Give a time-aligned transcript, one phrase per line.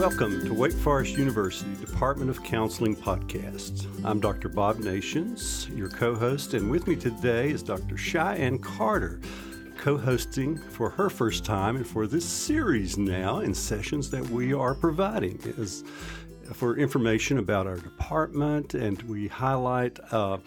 [0.00, 3.86] Welcome to Wake Forest University Department of Counseling podcast.
[4.02, 4.48] I'm Dr.
[4.48, 7.98] Bob Nations, your co host, and with me today is Dr.
[7.98, 9.20] Cheyenne Carter,
[9.76, 14.54] co hosting for her first time and for this series now in sessions that we
[14.54, 15.84] are providing as
[16.54, 20.00] for information about our department, and we highlight.
[20.10, 20.38] Uh,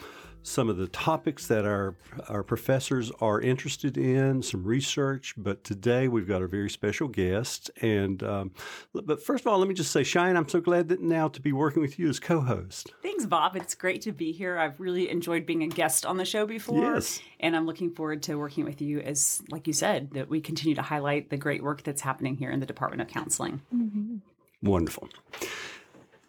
[0.43, 1.95] some of the topics that our,
[2.27, 5.33] our professors are interested in, some research.
[5.37, 7.71] But today we've got a very special guest.
[7.81, 8.51] And um,
[8.93, 11.41] but first of all, let me just say, Cheyenne, I'm so glad that now to
[11.41, 12.93] be working with you as co-host.
[13.01, 13.55] Thanks, Bob.
[13.55, 14.59] It's great to be here.
[14.59, 16.95] I've really enjoyed being a guest on the show before.
[16.95, 17.21] Yes.
[17.39, 20.75] And I'm looking forward to working with you as, like you said, that we continue
[20.75, 23.61] to highlight the great work that's happening here in the Department of Counseling.
[23.73, 24.17] Mm-hmm.
[24.61, 25.09] Wonderful.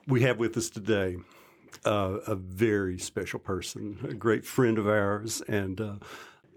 [0.06, 1.16] We have with us today
[1.84, 5.94] uh, a very special person, a great friend of ours, and uh,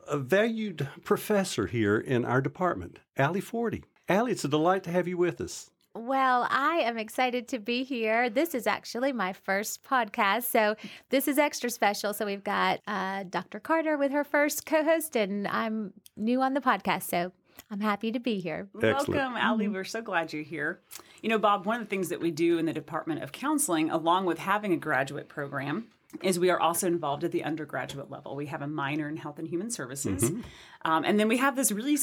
[0.08, 3.84] a valued professor here in our department, Allie Forti.
[4.10, 5.70] Allie, it's a delight to have you with us.
[5.94, 8.30] Well, I am excited to be here.
[8.30, 10.76] This is actually my first podcast, so
[11.10, 12.14] this is extra special.
[12.14, 13.60] So we've got uh, Dr.
[13.60, 17.32] Carter with her first co-host, and I'm new on the podcast, so
[17.70, 18.70] I'm happy to be here.
[18.76, 19.10] Excellent.
[19.10, 19.66] Welcome, Allie.
[19.66, 19.74] Mm-hmm.
[19.74, 20.80] We're so glad you're here.
[21.22, 23.90] You know, Bob, one of the things that we do in the Department of Counseling,
[23.90, 25.88] along with having a graduate program,
[26.24, 28.36] is we are also involved at the undergraduate level.
[28.36, 30.24] We have a minor in health and human services.
[30.24, 30.42] Mm-hmm.
[30.86, 31.98] Um, and then we have this really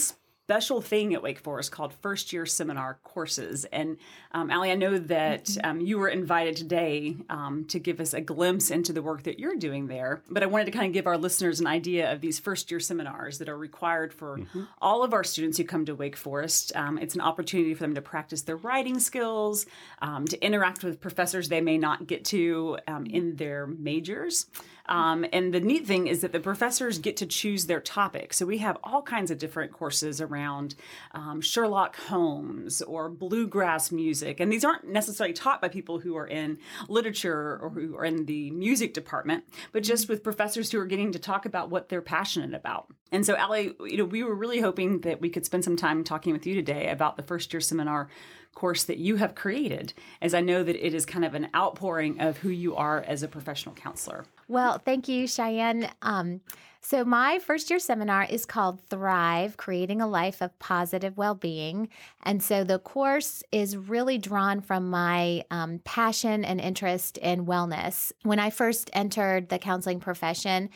[0.45, 3.65] special thing at Wake Forest called first year seminar courses.
[3.73, 3.97] And
[4.33, 5.71] um, Allie, I know that mm-hmm.
[5.71, 9.39] um, you were invited today um, to give us a glimpse into the work that
[9.39, 10.23] you're doing there.
[10.29, 12.79] But I wanted to kind of give our listeners an idea of these first year
[12.79, 14.65] seminars that are required for mm-hmm.
[14.83, 16.73] all of our students who come to Wake Forest.
[16.75, 19.65] Um, it's an opportunity for them to practice their writing skills,
[20.03, 24.45] um, to interact with professors they may not get to um, in their majors.
[24.87, 28.35] Um, and the neat thing is that the professors get to choose their topic.
[28.35, 30.75] So we have all kinds of different courses around
[31.13, 34.41] um, Sherlock Holmes or bluegrass music.
[34.41, 38.27] And these aren't necessarily taught by people who are in literature or who are in
[38.27, 42.03] the music department, but just with professors who are getting to talk about what they're
[42.03, 42.87] passionate about.
[43.11, 46.05] And so, Allie, you know, we were really hoping that we could spend some time
[46.05, 48.09] talking with you today about the first year seminar
[48.55, 52.21] course that you have created, as I know that it is kind of an outpouring
[52.21, 54.25] of who you are as a professional counselor.
[54.49, 55.91] Well, thank you, Cheyenne.
[56.03, 56.41] Um,
[56.87, 61.89] so, my first year seminar is called Thrive Creating a Life of Positive Well-Being.
[62.25, 68.13] And so, the course is really drawn from my um, passion and interest in wellness.
[68.23, 70.69] When I first entered the counseling profession,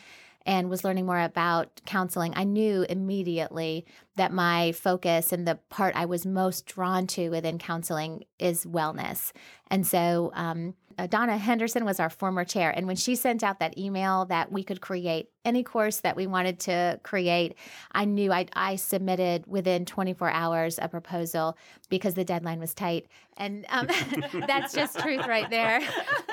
[0.49, 5.95] and was learning more about counseling, I knew immediately that my focus and the part
[5.95, 9.31] I was most drawn to within counseling is wellness.
[9.69, 12.71] And so, um, uh, Donna Henderson was our former chair.
[12.71, 16.25] And when she sent out that email that we could create any course that we
[16.25, 17.55] wanted to create,
[17.91, 23.05] I knew I, I submitted within 24 hours a proposal because the deadline was tight.
[23.37, 23.87] And um,
[24.47, 25.79] that's just truth right there.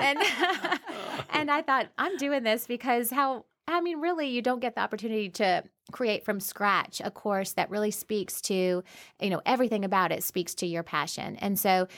[0.01, 0.19] And,
[1.31, 4.81] and I thought, I'm doing this because how I mean, really, you don't get the
[4.81, 8.83] opportunity to create from scratch a course that really speaks to,
[9.21, 11.37] you know, everything about it speaks to your passion.
[11.37, 11.89] And so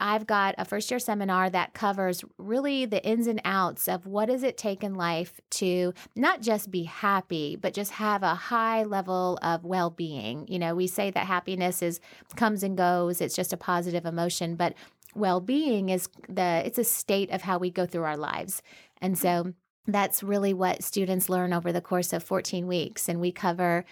[0.00, 4.26] I've got a first year seminar that covers really the ins and outs of what
[4.26, 8.84] does it take in life to not just be happy, but just have a high
[8.84, 10.46] level of well-being.
[10.48, 12.00] You know, we say that happiness is
[12.36, 14.74] comes and goes, it's just a positive emotion, but
[15.14, 18.62] well-being is the it's a state of how we go through our lives.
[19.02, 19.18] And mm.
[19.18, 19.54] so
[19.86, 23.08] that's really what students learn over the course of 14 weeks.
[23.08, 23.84] And we cover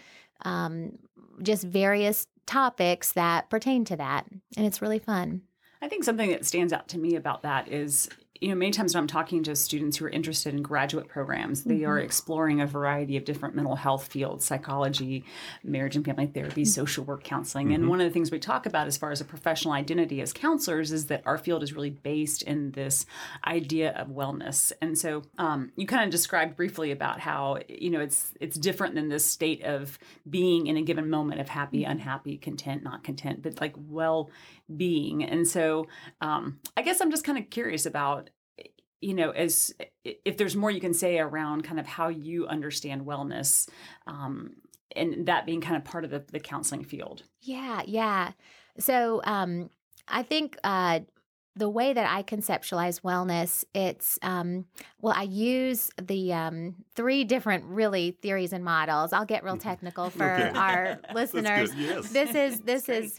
[0.44, 0.98] um,
[1.42, 4.26] just various topics that pertain to that.
[4.56, 5.42] And it's really fun.
[5.80, 8.08] I think something that stands out to me about that is
[8.40, 11.64] you know, many times when I'm talking to students who are interested in graduate programs,
[11.64, 11.90] they mm-hmm.
[11.90, 15.24] are exploring a variety of different mental health fields psychology,
[15.64, 16.68] marriage and family therapy, mm-hmm.
[16.68, 17.66] social work counseling.
[17.66, 17.74] Mm-hmm.
[17.74, 20.32] And one of the things we talk about as far as a professional identity as
[20.32, 23.06] counselors is that our field is really based in this
[23.46, 24.72] idea of wellness.
[24.80, 28.94] And so um, you kind of described briefly about how, you know, it's it's different
[28.94, 29.98] than this state of
[30.28, 31.92] being in a given moment of happy, mm-hmm.
[31.92, 34.30] unhappy, content, not content, but like well
[34.76, 35.24] being.
[35.24, 35.86] And so
[36.20, 38.30] um, I guess I'm just kind of curious about
[39.00, 39.72] you know as
[40.04, 43.68] if there's more you can say around kind of how you understand wellness
[44.06, 44.52] um,
[44.96, 48.32] and that being kind of part of the, the counseling field yeah yeah
[48.78, 49.70] so um,
[50.08, 51.00] i think uh,
[51.58, 54.66] the way that I conceptualize wellness, it's um,
[55.00, 59.12] well, I use the um, three different really theories and models.
[59.12, 60.50] I'll get real technical for okay.
[60.56, 61.74] our listeners.
[61.74, 62.10] Yes.
[62.10, 63.18] This is this is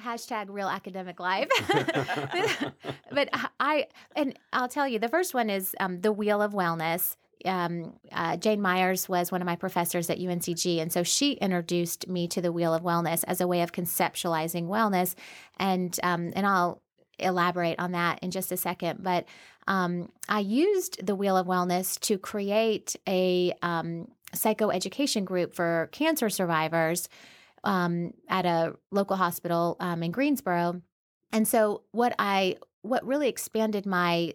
[0.00, 1.48] hashtag real academic life.
[3.12, 3.86] but I,
[4.16, 7.16] and I'll tell you, the first one is um, the wheel of wellness.
[7.44, 12.06] Um, uh, Jane Myers was one of my professors at UNCG, and so she introduced
[12.06, 15.14] me to the wheel of wellness as a way of conceptualizing wellness.
[15.58, 16.82] And um, and I'll
[17.18, 19.02] elaborate on that in just a second.
[19.02, 19.26] But
[19.66, 26.28] um, I used the Wheel of Wellness to create a um, psychoeducation group for cancer
[26.28, 27.08] survivors
[27.64, 30.82] um, at a local hospital um, in Greensboro.
[31.32, 34.34] And so, what I what really expanded my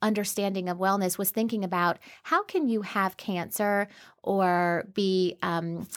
[0.00, 3.88] understanding of wellness was thinking about how can you have cancer
[4.22, 5.88] or be um,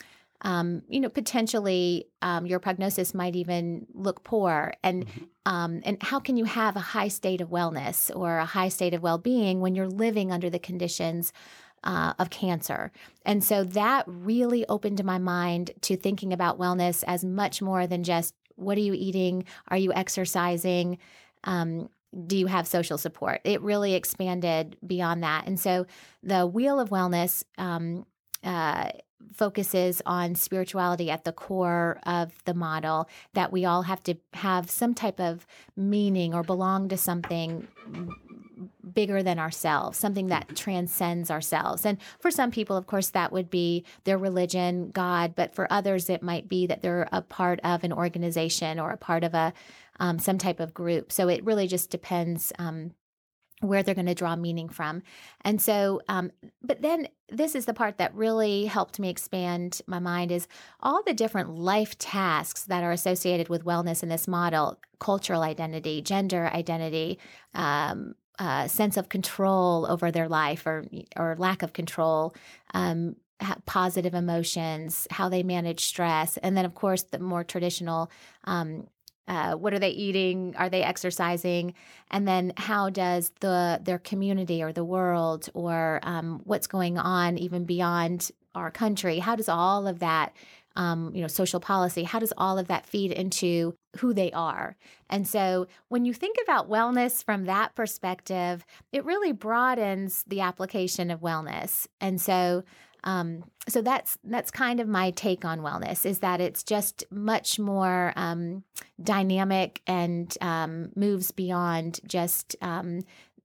[0.41, 5.27] um, you know potentially um, your prognosis might even look poor and Mhm.
[5.45, 8.95] um, and how can you have a high state of wellness or a high state
[8.95, 11.31] of well-being when you're living under the conditions
[11.83, 12.91] uh, of cancer
[13.25, 18.03] and so that really opened my mind to thinking about wellness as much more than
[18.03, 20.97] just what are you eating are you exercising
[21.43, 21.89] um,
[22.27, 23.39] do you have social support?
[23.43, 25.47] It really expanded beyond that.
[25.47, 25.85] And so
[26.21, 28.05] the Wheel of Wellness um,
[28.43, 28.89] uh,
[29.33, 34.69] focuses on spirituality at the core of the model, that we all have to have
[34.69, 35.45] some type of
[35.75, 37.67] meaning or belong to something
[38.93, 41.85] bigger than ourselves, something that transcends ourselves.
[41.85, 46.09] And for some people, of course, that would be their religion, God, but for others,
[46.09, 49.53] it might be that they're a part of an organization or a part of a
[49.99, 51.11] um, some type of group.
[51.11, 52.91] So it really just depends um,
[53.61, 55.03] where they're going to draw meaning from.
[55.41, 56.31] And so, um,
[56.63, 60.47] but then this is the part that really helped me expand my mind is
[60.81, 66.01] all the different life tasks that are associated with wellness in this model cultural identity,
[66.01, 67.17] gender identity.
[67.55, 70.85] Um, uh, sense of control over their life or
[71.15, 72.35] or lack of control,
[72.73, 73.15] um,
[73.65, 78.11] positive emotions, how they manage stress, and then of course the more traditional
[78.45, 78.87] um,
[79.27, 80.53] uh, what are they eating?
[80.57, 81.73] Are they exercising?
[82.09, 87.37] And then how does the their community or the world or um, what's going on
[87.37, 90.33] even beyond our country how does all of that
[90.75, 94.77] um, you know social policy how does all of that feed into who they are?
[95.09, 101.11] And so when you think about wellness from that perspective it really broadens the application
[101.11, 101.87] of wellness.
[101.99, 102.63] And so
[103.03, 107.57] um, so that's that's kind of my take on wellness is that it's just much
[107.59, 108.63] more um,
[109.01, 113.01] dynamic and um, moves beyond just um,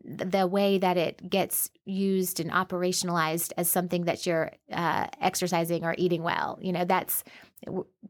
[0.07, 5.95] the way that it gets used and operationalized as something that you're uh, exercising or
[5.99, 6.59] eating well.
[6.63, 7.25] You know, that's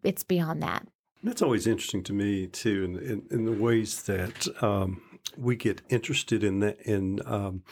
[0.03, 0.87] it's beyond that.
[1.23, 5.01] That's always interesting to me too, in in, in the ways that um,
[5.37, 7.63] we get interested in that in um,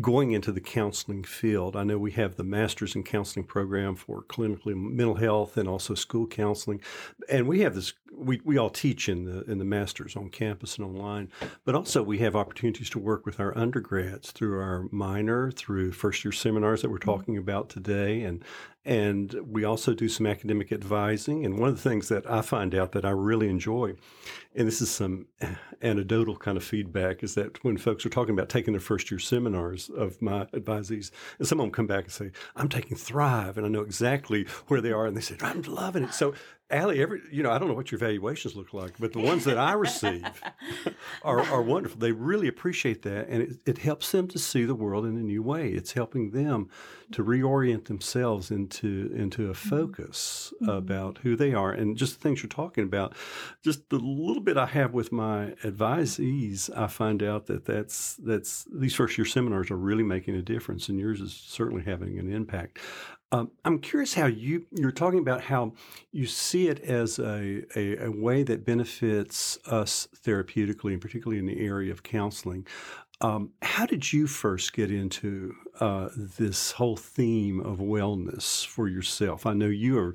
[0.00, 1.76] going into the counseling field.
[1.76, 5.94] I know we have the Masters in Counseling program for clinically mental health and also
[5.94, 6.80] school counseling,
[7.28, 7.92] and we have this.
[8.12, 11.30] We, we all teach in the in the Masters on campus and online,
[11.64, 16.24] but also we have opportunities to work with our undergrads through our minor, through first
[16.24, 18.44] year seminars that we're talking about today, and
[18.86, 21.44] and we also do some academic advising.
[21.44, 23.94] And one of the things that I find out that I really enjoy,
[24.54, 25.26] and this is some
[25.82, 26.85] anecdotal kind of feedback,
[27.22, 31.10] is that when folks are talking about taking their first year seminars of my advisees,
[31.38, 34.46] and some of them come back and say, I'm taking Thrive, and I know exactly
[34.68, 35.06] where they are.
[35.06, 36.14] And they say, I'm loving it.
[36.14, 36.34] So
[36.68, 39.44] Allie, every you know, I don't know what your valuations look like, but the ones
[39.44, 40.24] that I receive
[41.22, 42.00] are, are wonderful.
[42.00, 45.22] They really appreciate that, and it, it helps them to see the world in a
[45.22, 45.70] new way.
[45.70, 46.68] It's helping them
[47.12, 49.68] to reorient themselves into into a mm-hmm.
[49.68, 50.70] focus mm-hmm.
[50.70, 53.14] about who they are and just the things you're talking about.
[53.62, 58.66] Just the little bit I have with my advisees, I find out that that's that's
[58.74, 62.32] these first year seminars are really making a difference, and yours is certainly having an
[62.32, 62.80] impact.
[63.32, 65.72] Um, I'm curious how you you're talking about how
[66.12, 71.46] you see it as a, a, a way that benefits us therapeutically, and particularly in
[71.46, 72.66] the area of counseling.
[73.20, 79.46] Um, how did you first get into uh, this whole theme of wellness for yourself?
[79.46, 80.14] I know you are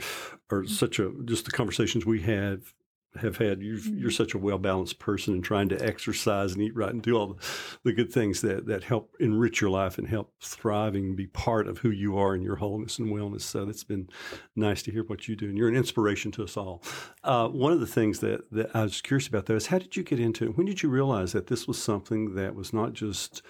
[0.50, 2.74] are such a just the conversations we have
[3.20, 3.62] have had.
[3.62, 7.02] you you're such a well balanced person and trying to exercise and eat right and
[7.02, 7.46] do all the,
[7.84, 11.80] the good things that that help enrich your life and help thriving be part of
[11.80, 13.42] who you are and your wholeness and wellness.
[13.42, 14.10] So it's been
[14.56, 16.82] nice to hear what you do, and you're an inspiration to us all.
[17.24, 19.96] Uh, one of the things that that I was curious about though is how did
[19.96, 20.58] you get into it?
[20.58, 23.42] When did you realize that this was something that was not just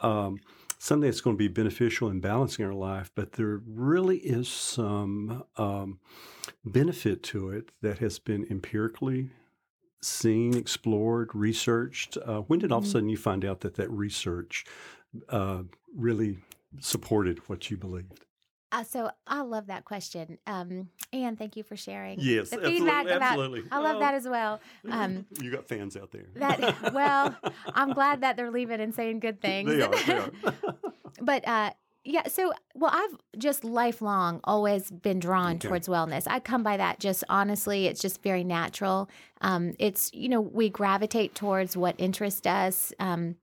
[0.00, 0.40] um,
[0.82, 5.44] something that's going to be beneficial in balancing our life, but there really is some
[5.58, 6.00] um,
[6.64, 9.28] benefit to it that has been empirically
[10.00, 12.16] seen, explored, researched.
[12.16, 12.92] Uh, when did all of a Mhm.
[12.92, 14.64] sudden you find out that that research
[15.28, 16.38] uh, really
[16.78, 18.24] supported what you believed?
[18.72, 20.38] Uh, so I love that question.
[20.46, 23.22] Um, and thank you for sharing Yes, the absolutely, feedback about.
[23.22, 23.62] absolutely.
[23.72, 24.00] I love Oh.
[24.00, 24.60] that as well.
[24.88, 26.26] Um, you got fans out there.
[26.36, 27.36] that well,
[27.74, 29.68] I'm glad that they're leaving and saying good things.
[29.68, 29.90] they are.
[30.06, 30.30] They are.
[31.20, 31.70] but uh,
[32.04, 35.68] Yeah, so well, I've just lifelong always been drawn Okay.
[35.68, 36.24] towards wellness.
[36.28, 39.10] I come by that just honestly, it's just very natural.
[39.40, 42.92] Um, it's you know we gravitate towards what interests us.
[43.00, 43.34] Um,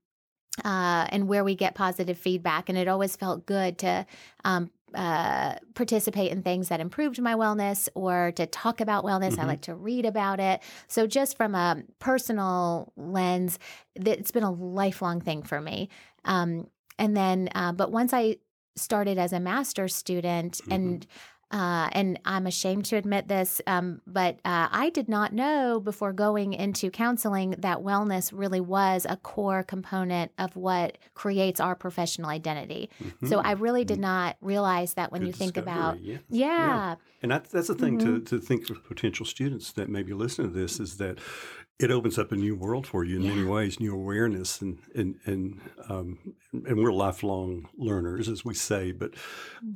[0.64, 4.04] uh, and where we get positive feedback, and it always felt good to
[4.44, 9.38] um, uh, participate in things that improved my wellness or to talk about wellness.
[9.38, 9.46] I Mhm.
[9.46, 10.60] like to read about it.
[10.88, 13.58] So, just from a personal lens,
[14.02, 15.88] th- it's been a lifelong thing for me.
[16.24, 16.68] Um,
[16.98, 18.36] and then, uh, but once I
[18.76, 21.06] started as a master's student and
[21.50, 26.12] uh, and I'm ashamed to admit this, um, but uh, I did not know before
[26.12, 32.28] going into counseling that wellness really was a core component of what creates our professional
[32.28, 32.90] identity.
[33.24, 33.42] So Mhm.
[33.46, 36.18] I really did not realize that when Good you think about, yeah.
[36.28, 38.24] yeah, And that, that's the thing Mm-hmm.
[38.26, 41.18] to, to think for potential students that maybe listen to this is that
[41.78, 45.16] it opens up a new world for you in many ways, new awareness, and and
[45.26, 46.18] and um,
[46.52, 48.92] and we're lifelong learners, as we say.
[48.92, 49.14] But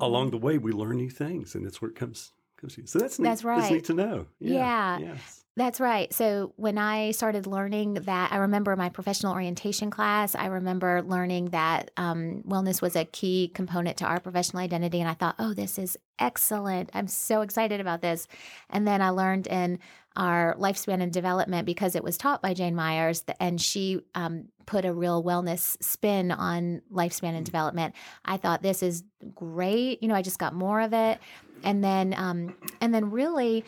[0.01, 2.75] along the way, we learn new things, and it's where it comes comes.
[2.75, 2.87] To you.
[2.87, 3.29] So that's neat.
[3.29, 3.73] That's That's right.
[3.73, 4.27] neat to know.
[4.41, 4.99] Yeah.
[4.99, 5.45] Yes.
[5.55, 6.11] That's right.
[6.15, 10.35] So when I started learning that, I remember my professional orientation class.
[10.35, 14.99] I remember learning that um, wellness was a key component to our professional identity.
[14.99, 16.89] And I thought, oh, this is excellent.
[16.95, 18.29] I'm so excited about this.
[18.71, 19.79] And then I learned in
[20.17, 24.85] our lifespan and development because it was taught by Jane Myers, and she um, put
[24.85, 27.95] a real wellness spin on lifespan and development.
[28.25, 29.05] I thought this is
[29.35, 30.03] great.
[30.03, 31.19] You know, I just got more of it,
[31.63, 33.65] and then um, and then really.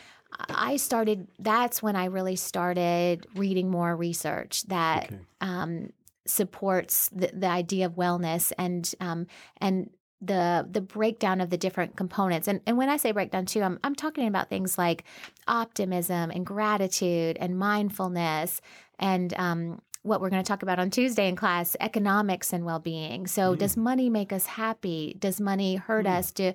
[0.48, 5.20] I started, that's when I really started reading more research that Okay.
[5.40, 5.90] um,
[6.26, 9.90] supports the, the idea of wellness and um, and
[10.26, 12.48] the the breakdown of the different components.
[12.48, 15.04] And and when I say breakdown too, I'm I'm talking about things like
[15.46, 18.60] optimism and gratitude and mindfulness
[18.98, 23.26] and um, what we're going to talk about on Tuesday in class, economics and well-being.
[23.26, 25.16] So, does money make us happy?
[25.18, 26.18] Does money hurt Mm.
[26.18, 26.30] us?
[26.30, 26.52] Do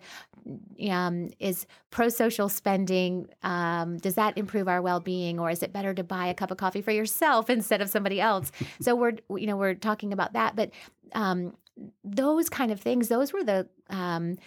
[0.90, 6.04] um, is pro-social spending um, does that improve our well-being, or is it better to
[6.04, 8.52] buy a cup of coffee for yourself instead of somebody else?
[8.82, 10.72] so we're you know we're talking about that, but
[11.14, 11.56] um,
[12.04, 14.38] those kind of things those were the um,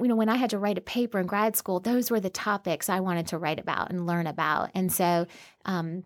[0.00, 2.30] you know when i had to write a paper in grad school those were the
[2.30, 4.70] topics i wanted to write about and learn about.
[4.74, 5.26] And so
[5.64, 6.04] um,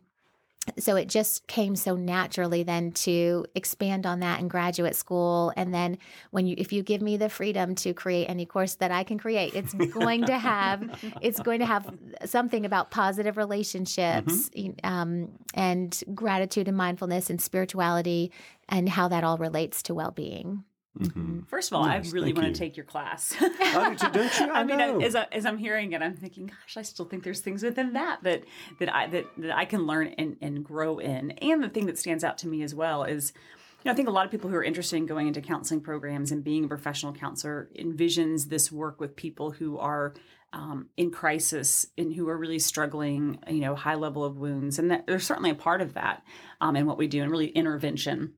[0.78, 5.50] so it just came so naturally then to expand on that in graduate school.
[5.56, 5.96] And then
[6.30, 9.18] when you if you give me the freedom to create any course that i can
[9.18, 11.90] create it's going to have it's going to have
[12.26, 14.50] something about positive relationships
[14.84, 18.30] um, and gratitude and mindfulness and spirituality
[18.68, 20.64] and how that all relates to well-being
[20.98, 21.46] Mhm.
[21.48, 22.52] First of all, Nice, I really want you.
[22.52, 23.34] to take your class.
[23.40, 24.46] Oh, do- don't you?
[24.52, 24.80] I I mean.
[24.80, 27.62] I, as, I, as I'm hearing it, I'm thinking, gosh, I still think there's things
[27.62, 28.44] within that that
[28.80, 31.30] that I that, that I can learn and, and grow in.
[31.32, 34.08] And the thing that stands out to me as well is, you know, I think
[34.08, 36.68] a lot of people who are interested in going into counseling programs and being a
[36.68, 40.14] professional counselor envisions this work with people who are
[40.52, 44.90] um, in crisis and who are really struggling, you know, high level of wounds, and
[44.90, 46.22] that there's certainly a part of that
[46.60, 48.32] um, in what we do and really intervention.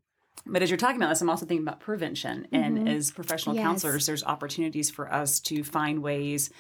[0.47, 2.47] But as you're talking about this, I'm also thinking about prevention.
[2.53, 3.63] And as professional Yes.
[3.63, 6.51] counselors, there's opportunities for us to find ways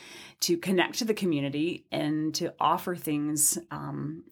[0.40, 4.24] to connect to the community and to offer things, um,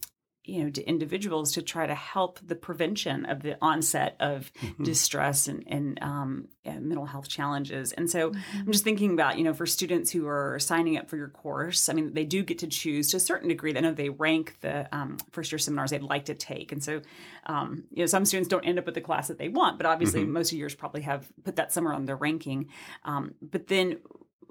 [0.49, 4.51] you know, to individuals to try to help the prevention of the onset of
[4.83, 7.93] distress and, and um, and mental health challenges.
[7.93, 11.17] And so I'm just thinking about, you know, for students who are signing up for
[11.17, 13.77] your course, I mean, they do get to choose to a certain degree.
[13.77, 16.73] I know they rank the um, first year seminars they'd like to take.
[16.73, 17.03] And so,
[17.47, 19.87] um, you know, some students don't end up with the class that they want, but
[19.87, 22.69] obviously most of yours probably have put that somewhere on their ranking.
[23.05, 23.99] Um, but then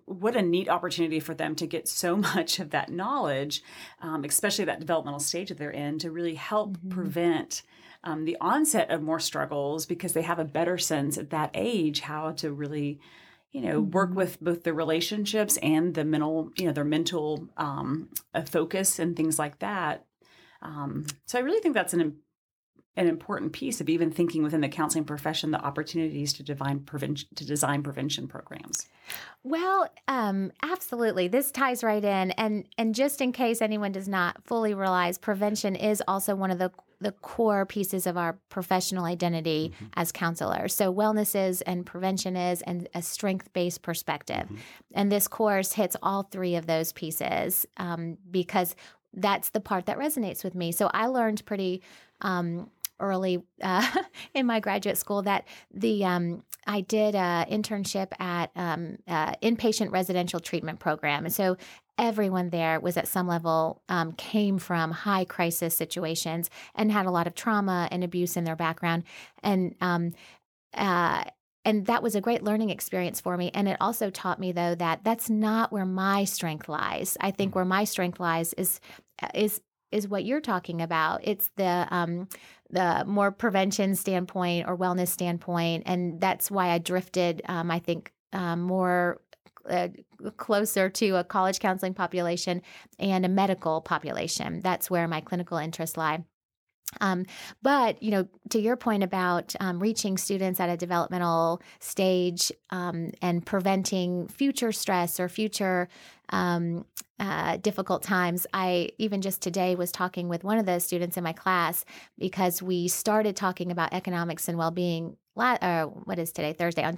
[0.06, 3.62] what a neat opportunity for them to get so much of that knowledge,
[4.02, 7.64] um, especially that developmental stage that they're in, to really help prevent
[8.04, 12.02] um, the onset of more struggles because they have a better sense at that age
[12.02, 13.00] how to really
[13.52, 18.10] you know work with both the relationships and the mental you know their mental um,
[18.34, 20.06] uh, focus and things like that.
[20.62, 22.18] Um, so i really think that's an
[22.98, 27.30] an important piece of even thinking within the counseling profession the opportunities to define prevention
[27.36, 28.88] to design prevention programs
[29.44, 31.28] Well, um, absolutely.
[31.28, 35.76] This ties right in, and and just in case anyone does not fully realize, prevention
[35.76, 40.74] is also one of the the core pieces of our professional identity as counselors.
[40.74, 44.48] So wellness is, and prevention is, and a strength based perspective.
[44.94, 48.76] And this course hits all three of those pieces um, because
[49.14, 50.72] that's the part that resonates with me.
[50.72, 51.82] So I learned pretty.
[52.22, 53.88] Um, early uh,
[54.34, 59.92] in my graduate school that the um, I did an internship at um, uh, inpatient
[59.92, 61.58] residential treatment program, and so
[61.98, 67.12] everyone there was at some level um, came from high crisis situations and had a
[67.12, 69.04] lot of trauma and abuse in their background,
[69.44, 70.14] and um,
[70.74, 71.24] uh,
[71.68, 73.52] and that was a great learning experience for me.
[73.54, 77.18] And it also taught me though that that's not where my strength lies.
[77.20, 78.80] I think where my strength lies is
[79.34, 79.60] is
[79.92, 81.22] is what you're talking about.
[81.24, 82.28] It's the um,
[82.70, 87.42] the more prevention standpoint or wellness standpoint, and that's why I drifted.
[87.46, 89.22] Um, I think um, more
[89.70, 89.90] uh,
[90.38, 92.62] closer to a college counseling population
[93.00, 94.62] and a medical population.
[94.62, 96.24] That's where my clinical interests lie.
[97.02, 97.26] Um,
[97.62, 103.12] but you know, to your point about um, reaching students at a developmental stage um,
[103.22, 105.90] and preventing future stress or future
[106.30, 106.86] um,
[107.20, 111.24] uh, difficult times, I even just today was talking with one of the students in
[111.24, 111.84] my class
[112.18, 115.18] because we started talking about economics and well-being.
[115.36, 116.54] La- uh, what is today?
[116.54, 116.98] Thursday on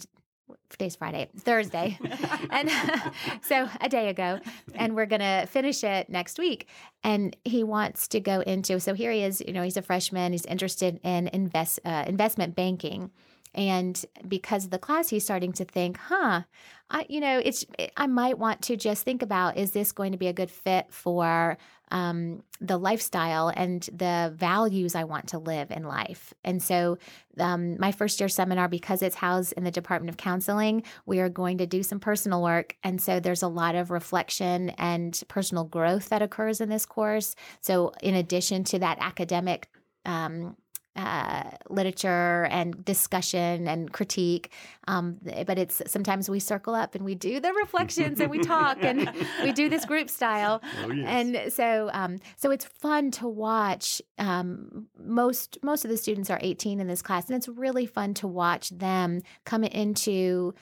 [0.69, 1.97] today's Friday, Thursday.
[2.49, 2.69] and
[3.41, 4.39] so a day ago.
[4.75, 6.67] And we're going to finish it next week.
[7.03, 10.31] And he wants to go into, so here he is, you know, he's a freshman,
[10.31, 13.11] he's interested in invest, uh, investment banking.
[13.53, 16.43] And because of the class, he's starting to think, huh,
[16.91, 17.65] I, you know, it's,
[17.97, 20.87] I might want to just think about, is this going to be a good fit
[20.91, 21.57] for
[21.91, 26.33] um, the lifestyle and the values I want to live in life.
[26.43, 26.97] And so,
[27.39, 31.29] um, my first year seminar, because it's housed in the Department of Counseling, we are
[31.29, 32.75] going to do some personal work.
[32.83, 37.35] And so, there's a lot of reflection and personal growth that occurs in this course.
[37.61, 39.69] So, in addition to that academic
[40.05, 40.55] um,
[40.99, 44.51] uh, literature and discussion and critique.
[44.87, 48.79] Um, but it's sometimes we circle up and we do the reflections and we talk
[48.81, 49.09] and
[49.43, 50.61] we do this group style.
[50.83, 51.05] Oh, yes.
[51.07, 54.01] And so, um, so it's fun to watch.
[54.17, 58.13] Um, most most of the students are 18 in this class, and it's really fun
[58.15, 60.53] to watch them come into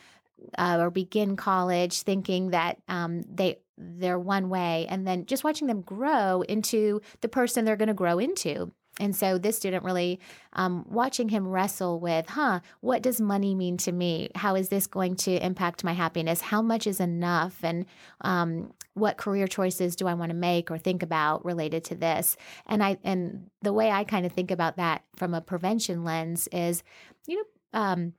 [0.58, 5.68] uh, or begin college thinking that um, they they're one way, and then just watching
[5.68, 8.72] them grow into the person they're going to grow into.
[9.00, 10.20] And so this student really
[10.54, 14.30] um, watching him wrestle with, huh, what does money mean to me?
[14.36, 16.42] How is this going to impact my happiness?
[16.42, 17.60] How much is enough?
[17.64, 17.86] And
[18.22, 22.36] um, what career choices do I want to make or think about related to this?
[22.66, 26.48] And I and the way I kind of think about that from a prevention lens
[26.52, 26.84] is,
[27.28, 28.14] you know, um,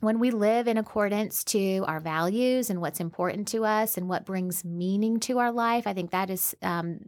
[0.00, 4.24] when we live in accordance to our values and what's important to us and what
[4.24, 7.00] brings meaning to our life, I think that is um,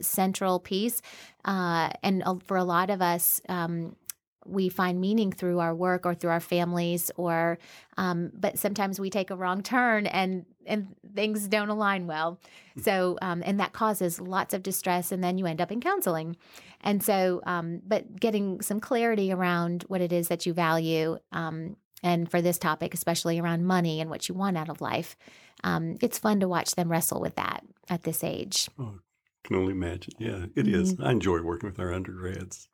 [0.00, 1.02] central piece.
[1.44, 3.96] Uh, and for a lot of us, um,
[4.48, 7.58] we find meaning through our work or through our families or
[7.96, 12.38] um, but sometimes we take a wrong turn and and things don't align well.
[12.82, 16.36] So um, and that causes lots of distress and then you end up in counseling.
[16.80, 21.76] And so um, but getting some clarity around what it is that you value um,
[22.02, 25.16] and for this topic especially around money and what you want out of life
[25.64, 28.68] um, it's fun to watch them wrestle with that at this age.
[28.78, 29.00] Oh,
[29.44, 30.14] can only imagine.
[30.18, 30.94] Yeah, it is.
[30.94, 31.04] Mm-hmm.
[31.04, 32.68] I enjoy working with our undergrads.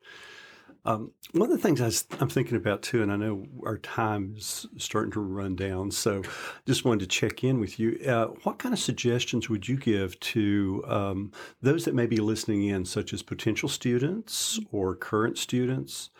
[0.87, 4.35] Um, one of the things I am thinking about too, and I know our time
[4.37, 6.23] is starting to run down, so
[6.67, 7.99] just wanted to check in with you.
[8.07, 12.65] Uh, what kind of suggestions would you give to um, those that may be listening
[12.65, 16.11] in, such as potential students or current students,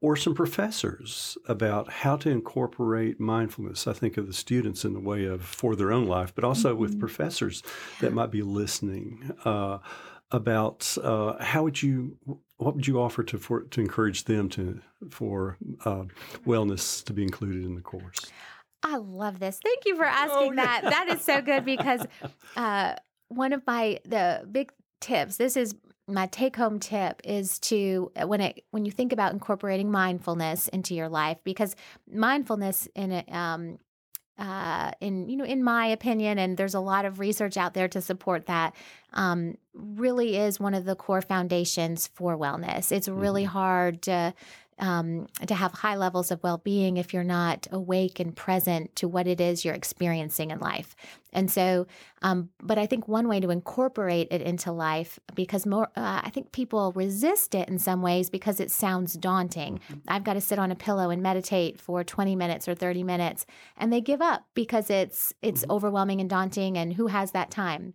[0.00, 3.86] or some professors, about how to incorporate mindfulness?
[3.86, 6.74] I think of the students in the way of for their own life, but also
[6.74, 7.00] with Mhm.
[7.00, 7.62] professors
[8.00, 9.32] that might be listening.
[9.44, 9.78] Uh,
[10.34, 12.16] about uh, how would you
[12.56, 16.04] what would you offer to for to encourage them to for uh,
[16.46, 18.32] wellness to be included in the course?
[18.82, 19.60] I love this.
[19.62, 20.82] Thank you for asking Oh, that.
[20.82, 22.04] That is so good because
[22.56, 22.94] uh,
[23.28, 25.36] one of my the big tips.
[25.36, 25.74] This is
[26.06, 30.68] my take home tip is to uh, when it when you think about incorporating mindfulness
[30.68, 31.76] into your life because
[32.12, 33.78] mindfulness in a um,
[34.38, 37.86] uh, in you know in my opinion and there's a lot of research out there
[37.88, 38.74] to support that
[39.12, 43.48] um, really is one of the core foundations for wellness it's really Mhm.
[43.48, 44.34] hard to
[44.78, 49.26] um, to have high levels of well-being if you're not awake and present to what
[49.26, 50.94] it is you're experiencing in life.
[51.32, 51.86] And so
[52.22, 56.30] um, but i think one way to incorporate it into life because more uh, i
[56.30, 59.80] think people resist it in some ways because it sounds daunting.
[60.08, 63.46] I've got to sit on a pillow and meditate for 20 minutes or 30 minutes
[63.76, 65.70] and they give up because it's it's Mhm.
[65.74, 67.94] overwhelming and daunting and who has that time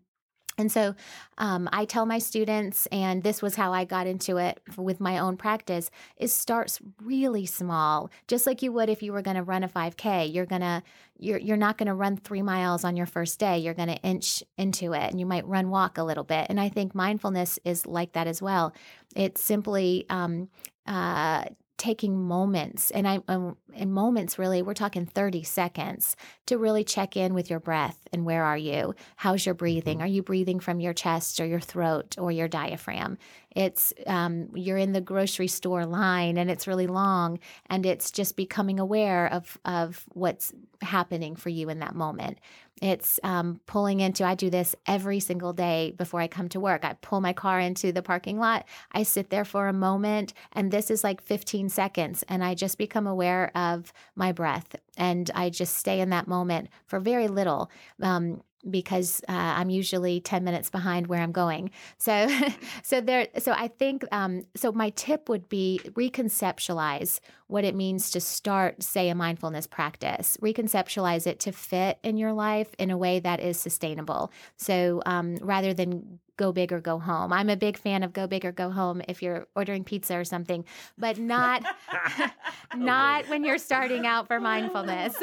[0.59, 0.93] and so
[1.37, 5.17] um, I tell my students, and this was how I got into it with my
[5.17, 9.43] own practice, is starts really small, just like you would if you were going to
[9.43, 10.33] run a 5K.
[10.33, 10.83] You're gonna
[11.17, 13.57] you're you're not going to run three miles on your first day.
[13.57, 16.47] You're going to inch into it, and you might run walk a little bit.
[16.49, 18.73] And I think mindfulness is like that as well.
[19.15, 20.49] It's simply um,
[20.85, 21.45] uh,
[21.79, 26.15] taking moments, and I um, in moments really, we're talking 30 seconds
[26.45, 28.93] to really check in with your breath and where are you?
[29.15, 29.97] How's your breathing?
[29.97, 30.03] Mm-hmm.
[30.03, 33.17] Are you breathing from your chest or your throat or your diaphragm?
[33.59, 38.37] It's um, you're in the grocery store line and it's really long, and it's just
[38.37, 42.37] becoming aware of of what's happening for you in that moment.
[42.81, 46.85] It's um, pulling into, I do this every single day before I come to work.
[46.85, 48.65] I pull my car into the parking lot.
[48.93, 52.77] I sit there for a moment, and this is like 15 seconds, and I just
[52.77, 54.73] become aware of my breath.
[54.95, 57.69] And I just stay in that moment for very little.
[58.01, 61.71] Um, because uh, I'm usually 10 minutes behind where I'm going.
[61.97, 62.27] So,
[62.83, 68.11] so there, so I think, um, so my tip would be reconceptualize what it means
[68.11, 72.97] to start, say, a mindfulness practice, reconceptualize it to fit in your life in a
[72.97, 74.31] way that is sustainable.
[74.57, 77.33] So um, rather than go big or go home.
[77.33, 80.23] I'm a big fan of go big or go home if you're ordering pizza or
[80.23, 80.63] something,
[80.97, 81.65] but not
[82.75, 85.13] not when you're starting out for mindfulness.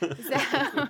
[0.00, 0.86] so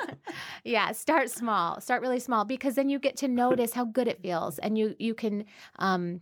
[0.64, 1.80] yeah, start small.
[1.80, 4.94] Start really small because then you get to notice how good it feels and you
[4.98, 5.44] you can
[5.78, 6.20] um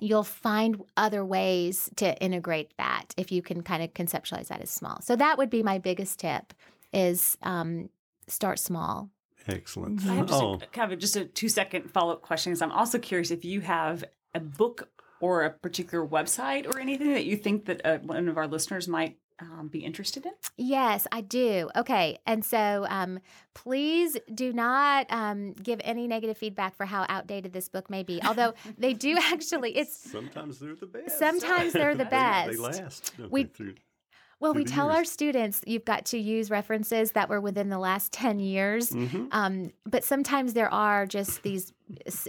[0.00, 4.70] you'll find other ways to integrate that if you can kind of conceptualize that as
[4.70, 5.00] small.
[5.02, 6.52] So that would be my biggest tip
[6.92, 7.90] is um
[8.26, 9.10] start small.
[9.46, 10.04] Excellent.
[10.06, 12.52] I have just Oh, a, kind of just a two second follow up question.
[12.52, 14.88] Because I'm also curious if you have a book
[15.20, 18.88] or a particular website or anything that you think that uh, one of our listeners
[18.88, 20.32] might um, be interested in.
[20.56, 21.70] Yes, I do.
[21.76, 22.18] Okay.
[22.26, 23.18] And so um,
[23.54, 28.20] please do not um, give any negative feedback for how outdated this book may be.
[28.22, 31.18] Although they do actually, it's, sometimes they're the best.
[31.18, 32.50] Sometimes they're the best.
[32.52, 33.12] They, last.
[33.18, 33.74] don't We- through-
[34.40, 38.12] well, we tell our students you've got to use references that were within the last
[38.12, 38.90] 10 years.
[38.90, 39.28] Mhm.
[39.32, 41.72] Um, but sometimes there are just these,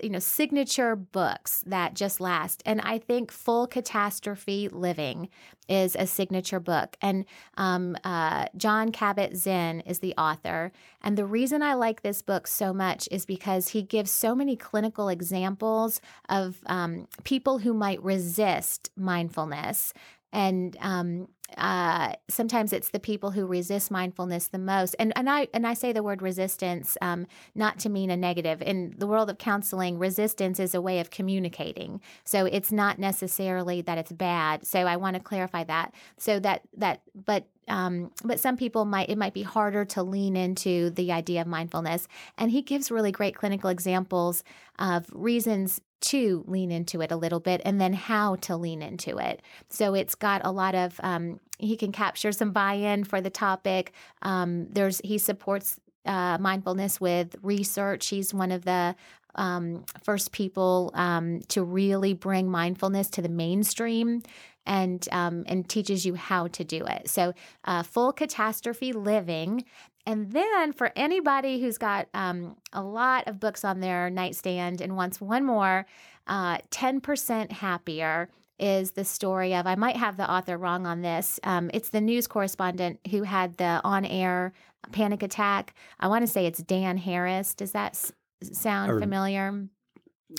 [0.02, 2.62] you know, signature books that just last.
[2.66, 5.30] And I think Full Catastrophe Living
[5.68, 6.96] is a signature book.
[7.02, 7.26] And
[7.58, 10.72] um, uh, Jon Kabat-Zinn is the author.
[11.02, 14.56] And the reason I like this book so much is because he gives so many
[14.56, 19.94] clinical examples of um, people who might resist mindfulness.
[20.36, 24.98] And um, uh, sometimes it's the people who resist mindfulness the most.
[25.00, 28.62] And and I and I say the word resistance um, not to mean a negative.
[28.62, 32.02] In the world of counseling, resistance is a way of communicating.
[32.26, 34.68] So it's not necessarily that it's bad.
[34.68, 35.94] So I want to clarify that.
[36.18, 40.36] So that that but um, but some people might it might be harder to lean
[40.36, 42.10] into the idea of mindfulness.
[42.38, 44.44] And he gives really great clinical examples
[44.80, 49.18] of reasons to lean into it a little bit and then how to lean into
[49.18, 49.42] it.
[49.70, 53.94] So it's got a lot of um, he can capture some buy-in for the topic.
[54.22, 58.08] Um, there's he supports uh, mindfulness with research.
[58.08, 58.96] He's one of the
[59.36, 64.22] um, first people um, to really bring mindfulness to the mainstream
[64.66, 67.10] and um, and teaches you how to do it.
[67.10, 67.34] So
[67.66, 69.64] uh, full catastrophe living.
[70.06, 74.96] And then for anybody who's got um, a lot of books on their nightstand and
[74.96, 75.86] wants one more,
[76.28, 81.40] uh, 10% happier is the story of, I might have the author wrong on this.
[81.44, 84.54] Um, it's the news correspondent who had the on air
[84.92, 85.74] panic attack.
[86.00, 87.54] I want to say it's Dan Harris.
[87.56, 88.12] Does that s-
[88.54, 89.68] sound Or- familiar?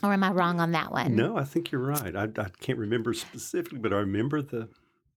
[0.02, 1.14] Or am I wrong on that one?
[1.16, 2.14] No, I think you're right.
[2.14, 4.68] I, I can't remember specifically, but I remember the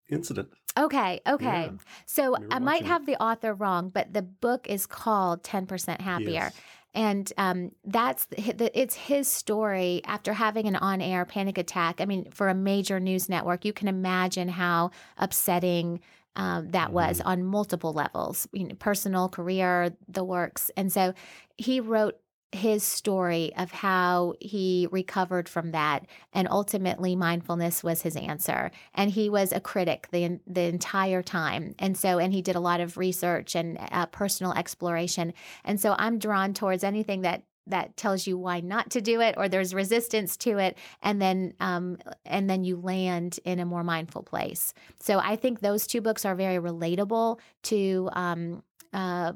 [0.10, 0.50] incident.
[0.78, 1.70] Okay, okay.
[1.72, 1.72] Yeah.
[2.06, 2.88] So I might it.
[2.88, 6.32] have the author wrong, but the book is called 10% Happier.
[6.32, 6.54] Yes.
[6.94, 12.02] And um, that's the, the, it's his story after having an on-air panic attack.
[12.02, 16.00] I mean, for a major news network, you can imagine how upsetting
[16.36, 20.72] um, that was on multiple levels, you know, personal, career, the works.
[20.78, 21.14] And so
[21.58, 22.16] he wrote
[22.52, 28.72] his story of how he recovered from that and ultimately mindfulness was his answer.
[28.94, 31.76] And he was a critic the the entire time.
[31.78, 35.34] And so and he did a lot of research and uh, personal exploration.
[35.64, 39.36] And so I'm drawn towards anything that that tells you why not to do it
[39.38, 43.84] or there's resistance to it and then um, and then you land in a more
[43.84, 44.74] mindful place.
[45.00, 49.34] So i think those two books are very relatable to um, uh,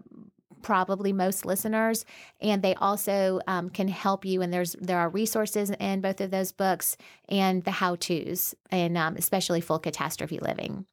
[0.64, 2.06] probably most listeners
[2.42, 6.32] and they also um, can help you and there's there are resources in both of
[6.32, 6.98] those books
[7.30, 10.86] and the how to's and um, especially full catastrophe living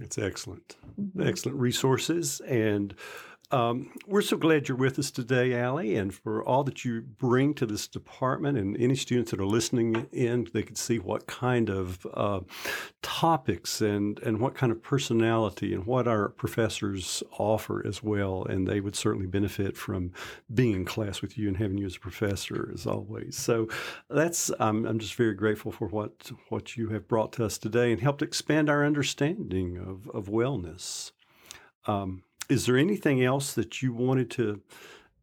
[0.00, 0.76] It's excellent.
[1.00, 1.26] Mm-hmm.
[1.26, 2.40] Excellent resources.
[2.40, 2.94] And
[3.54, 7.54] Um, we're so glad you're with us today, Allie, and for all that you bring
[7.54, 8.58] to this department.
[8.58, 12.40] And any students that are listening in, they can see what kind of uh,
[13.00, 18.44] topics and, and what kind of personality and what our professors offer as well.
[18.44, 20.10] And they would certainly benefit from
[20.52, 23.36] being in class with you and having you as a professor, as always.
[23.36, 23.68] So
[24.10, 27.92] that's I'm, I'm just very grateful for what what you have brought to us today
[27.92, 31.12] and helped expand our understanding of, of wellness.
[31.86, 34.60] Um, is there anything else that you wanted to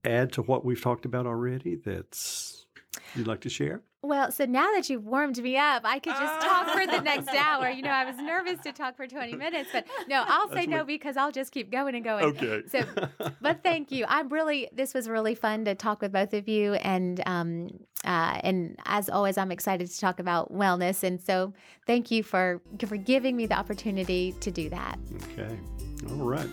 [0.04, 2.66] add to what we've talked about already that's
[3.16, 3.82] you'd like to share?
[4.04, 7.30] Well, so now that you've warmed me up, I could just talk for the next
[7.38, 7.70] hour.
[7.70, 10.84] You know, I was nervous to talk for 20 minutes, but no, I'll say no
[10.84, 12.26] because I'll just keep going and going.
[12.26, 12.64] Okay.
[12.68, 12.82] So,
[13.42, 14.06] but thank you.
[14.08, 16.74] I'm really, this was really fun to talk with both of you.
[16.76, 17.70] And, um,
[18.04, 21.04] uh, and as always, I'm excited to talk about wellness.
[21.04, 21.54] And so
[21.86, 24.98] thank you for, for giving me the opportunity to do that.
[25.38, 25.60] Okay.
[26.10, 26.50] All right.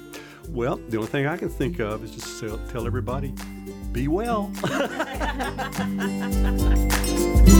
[0.50, 3.34] Well, the only thing I can think of is just tell, everybody
[3.92, 4.50] be well.